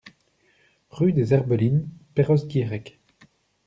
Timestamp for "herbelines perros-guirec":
1.35-2.99